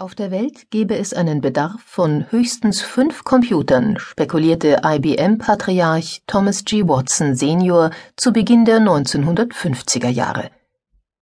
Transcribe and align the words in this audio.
Auf 0.00 0.14
der 0.14 0.30
Welt 0.30 0.70
gebe 0.70 0.96
es 0.96 1.12
einen 1.12 1.40
Bedarf 1.40 1.80
von 1.84 2.30
höchstens 2.30 2.80
fünf 2.80 3.24
Computern, 3.24 3.98
spekulierte 3.98 4.82
IBM-Patriarch 4.84 6.22
Thomas 6.28 6.64
G. 6.64 6.86
Watson 6.86 7.34
Senior 7.34 7.90
zu 8.14 8.32
Beginn 8.32 8.64
der 8.64 8.78
1950er 8.78 10.08
Jahre. 10.08 10.52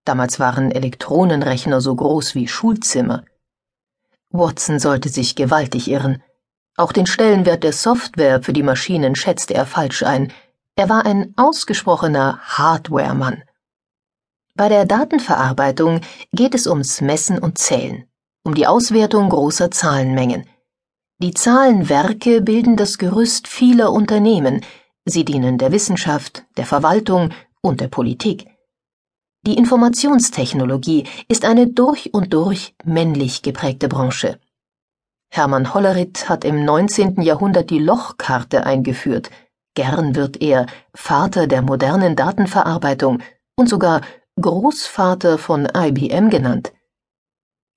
Damals 0.04 0.38
waren 0.40 0.70
Elektronenrechner 0.70 1.80
so 1.80 1.94
groß 1.94 2.34
wie 2.34 2.48
Schulzimmer. 2.48 3.24
Watson 4.28 4.78
sollte 4.78 5.08
sich 5.08 5.36
gewaltig 5.36 5.88
irren. 5.88 6.22
Auch 6.76 6.92
den 6.92 7.06
Stellenwert 7.06 7.64
der 7.64 7.72
Software 7.72 8.42
für 8.42 8.52
die 8.52 8.62
Maschinen 8.62 9.14
schätzte 9.14 9.54
er 9.54 9.64
falsch 9.64 10.02
ein. 10.02 10.30
Er 10.74 10.90
war 10.90 11.06
ein 11.06 11.32
ausgesprochener 11.38 12.40
Hardware-Mann. 12.42 13.42
Bei 14.54 14.68
der 14.68 14.84
Datenverarbeitung 14.84 16.02
geht 16.32 16.54
es 16.54 16.66
ums 16.66 17.00
Messen 17.00 17.38
und 17.38 17.56
Zählen 17.56 18.06
um 18.46 18.54
die 18.54 18.68
Auswertung 18.68 19.28
großer 19.28 19.72
Zahlenmengen. 19.72 20.44
Die 21.18 21.34
Zahlenwerke 21.34 22.40
bilden 22.40 22.76
das 22.76 22.96
Gerüst 22.96 23.48
vieler 23.48 23.90
Unternehmen, 23.92 24.64
sie 25.04 25.24
dienen 25.24 25.58
der 25.58 25.72
Wissenschaft, 25.72 26.44
der 26.56 26.64
Verwaltung 26.64 27.30
und 27.60 27.80
der 27.80 27.88
Politik. 27.88 28.46
Die 29.44 29.54
Informationstechnologie 29.54 31.04
ist 31.28 31.44
eine 31.44 31.66
durch 31.66 32.14
und 32.14 32.32
durch 32.34 32.76
männlich 32.84 33.42
geprägte 33.42 33.88
Branche. 33.88 34.38
Hermann 35.28 35.74
Hollerith 35.74 36.28
hat 36.28 36.44
im 36.44 36.64
19. 36.64 37.22
Jahrhundert 37.22 37.70
die 37.70 37.80
Lochkarte 37.80 38.64
eingeführt. 38.64 39.30
Gern 39.74 40.14
wird 40.14 40.40
er 40.40 40.66
Vater 40.94 41.48
der 41.48 41.62
modernen 41.62 42.14
Datenverarbeitung 42.14 43.22
und 43.56 43.68
sogar 43.68 44.02
Großvater 44.40 45.36
von 45.36 45.66
IBM 45.76 46.30
genannt. 46.30 46.72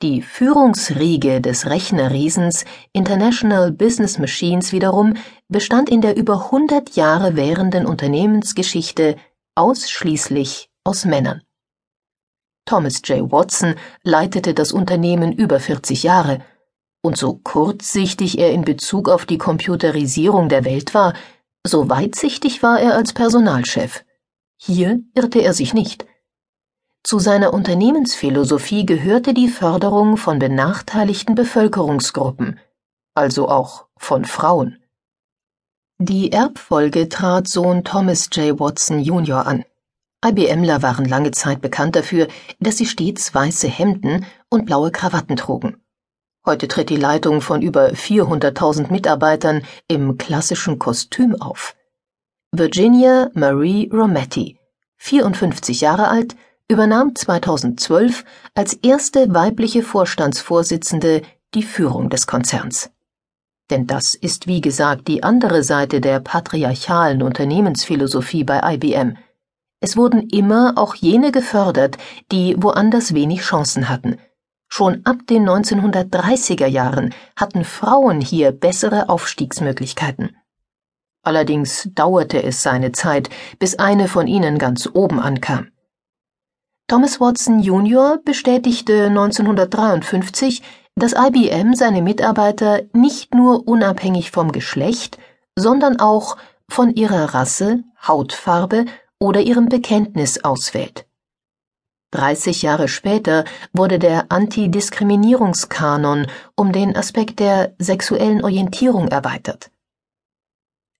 Die 0.01 0.21
Führungsriege 0.21 1.41
des 1.41 1.65
Rechnerriesens 1.65 2.63
International 2.93 3.69
Business 3.73 4.17
Machines 4.17 4.71
wiederum 4.71 5.15
bestand 5.49 5.89
in 5.89 5.99
der 5.99 6.15
über 6.15 6.51
hundert 6.51 6.95
Jahre 6.95 7.35
währenden 7.35 7.85
Unternehmensgeschichte 7.85 9.17
ausschließlich 9.55 10.69
aus 10.85 11.03
Männern. 11.03 11.41
Thomas 12.63 13.01
J. 13.03 13.29
Watson 13.29 13.75
leitete 14.01 14.53
das 14.53 14.71
Unternehmen 14.71 15.33
über 15.33 15.59
40 15.59 16.03
Jahre, 16.03 16.39
und 17.01 17.17
so 17.17 17.33
kurzsichtig 17.33 18.39
er 18.39 18.53
in 18.53 18.63
Bezug 18.63 19.09
auf 19.09 19.25
die 19.25 19.37
Computerisierung 19.37 20.47
der 20.47 20.63
Welt 20.63 20.93
war, 20.93 21.13
so 21.67 21.89
weitsichtig 21.89 22.63
war 22.63 22.79
er 22.79 22.95
als 22.95 23.11
Personalchef. 23.11 24.05
Hier 24.55 25.01
irrte 25.13 25.39
er 25.39 25.53
sich 25.53 25.73
nicht. 25.73 26.05
Zu 27.09 27.17
seiner 27.17 27.55
Unternehmensphilosophie 27.55 28.85
gehörte 28.85 29.33
die 29.33 29.47
Förderung 29.47 30.15
von 30.15 30.37
benachteiligten 30.37 31.33
Bevölkerungsgruppen, 31.33 32.59
also 33.15 33.49
auch 33.49 33.87
von 33.97 34.25
Frauen. 34.25 34.77
Die 35.97 36.31
Erbfolge 36.31 37.09
trat 37.09 37.47
Sohn 37.47 37.83
Thomas 37.83 38.29
J. 38.33 38.59
Watson 38.59 38.99
Jr. 38.99 39.47
an. 39.47 39.65
IBMler 40.23 40.83
waren 40.83 41.05
lange 41.05 41.31
Zeit 41.31 41.61
bekannt 41.61 41.95
dafür, 41.95 42.27
dass 42.59 42.77
sie 42.77 42.85
stets 42.85 43.33
weiße 43.33 43.67
Hemden 43.67 44.27
und 44.51 44.67
blaue 44.67 44.91
Krawatten 44.91 45.35
trugen. 45.35 45.81
Heute 46.45 46.67
tritt 46.67 46.91
die 46.91 46.95
Leitung 46.95 47.41
von 47.41 47.63
über 47.63 47.87
400.000 47.87 48.91
Mitarbeitern 48.91 49.63
im 49.87 50.19
klassischen 50.19 50.77
Kostüm 50.77 51.41
auf. 51.41 51.75
Virginia 52.51 53.31
Marie 53.33 53.89
Rometty, 53.91 54.59
54 54.97 55.81
Jahre 55.81 56.09
alt, 56.09 56.35
übernahm 56.69 57.15
2012 57.15 58.23
als 58.53 58.73
erste 58.73 59.33
weibliche 59.33 59.81
Vorstandsvorsitzende 59.81 61.23
die 61.55 61.63
Führung 61.63 62.09
des 62.09 62.27
Konzerns. 62.27 62.91
Denn 63.71 63.87
das 63.87 64.13
ist 64.13 64.47
wie 64.47 64.61
gesagt 64.61 65.07
die 65.07 65.23
andere 65.23 65.63
Seite 65.63 65.99
der 65.99 66.19
patriarchalen 66.19 67.23
Unternehmensphilosophie 67.23 68.43
bei 68.43 68.75
IBM. 68.75 69.17
Es 69.79 69.97
wurden 69.97 70.29
immer 70.29 70.73
auch 70.75 70.95
jene 70.95 71.31
gefördert, 71.31 71.97
die 72.31 72.55
woanders 72.59 73.13
wenig 73.13 73.41
Chancen 73.41 73.89
hatten. 73.89 74.17
Schon 74.67 75.01
ab 75.05 75.17
den 75.27 75.49
1930er 75.49 76.67
Jahren 76.67 77.13
hatten 77.35 77.63
Frauen 77.63 78.21
hier 78.21 78.51
bessere 78.51 79.09
Aufstiegsmöglichkeiten. 79.09 80.35
Allerdings 81.23 81.89
dauerte 81.95 82.43
es 82.43 82.61
seine 82.61 82.91
Zeit, 82.91 83.29
bis 83.57 83.79
eine 83.79 84.07
von 84.07 84.27
ihnen 84.27 84.59
ganz 84.59 84.87
oben 84.93 85.19
ankam. 85.19 85.69
Thomas 86.89 87.21
Watson 87.21 87.59
Jr. 87.59 88.17
bestätigte 88.25 89.05
1953, 89.05 90.63
dass 90.95 91.13
IBM 91.13 91.75
seine 91.75 92.01
Mitarbeiter 92.01 92.81
nicht 92.93 93.35
nur 93.35 93.67
unabhängig 93.67 94.31
vom 94.31 94.51
Geschlecht, 94.51 95.19
sondern 95.55 95.99
auch 95.99 96.35
von 96.67 96.95
ihrer 96.95 97.35
Rasse, 97.35 97.83
Hautfarbe 98.07 98.85
oder 99.19 99.41
ihrem 99.41 99.69
Bekenntnis 99.69 100.43
auswählt. 100.43 101.05
30 102.09 102.63
Jahre 102.63 102.87
später 102.87 103.45
wurde 103.71 103.99
der 103.99 104.31
Antidiskriminierungskanon 104.31 106.25
um 106.55 106.71
den 106.71 106.97
Aspekt 106.97 107.39
der 107.39 107.75
sexuellen 107.77 108.43
Orientierung 108.43 109.09
erweitert. 109.09 109.69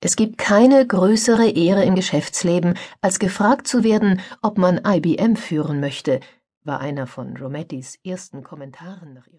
Es 0.02 0.16
gibt 0.16 0.38
keine 0.38 0.88
größere 0.88 1.50
Ehre 1.50 1.84
im 1.84 1.96
Geschäftsleben, 1.96 2.76
als 3.02 3.20
gefragt 3.20 3.68
zu 3.68 3.84
werden, 3.84 4.22
ob 4.42 4.58
man 4.58 4.80
IBM 4.86 5.36
führen 5.36 5.82
möchte, 5.82 6.22
war 6.64 6.80
einer 6.80 7.06
von 7.06 7.36
Romettis 7.36 8.00
ersten 8.06 8.42
Kommentaren 8.42 9.14
nach 9.14 9.28